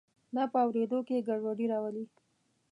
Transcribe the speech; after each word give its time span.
دا 0.35 0.43
په 0.51 0.57
اوریدو 0.65 0.99
کې 1.07 1.25
ګډوډي 1.27 1.65
راولي. 1.73 2.05